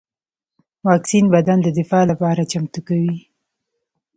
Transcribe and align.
واکسین 0.87 1.25
بدن 1.33 1.57
د 1.63 1.67
دفاع 1.79 2.03
لپاره 2.11 2.49
چمتو 2.51 2.79
کوي 2.87 3.15